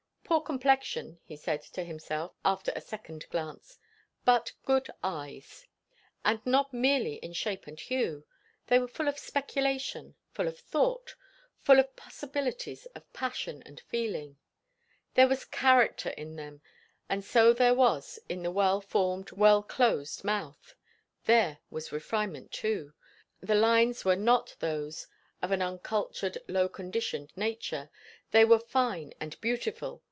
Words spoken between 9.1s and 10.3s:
speculation,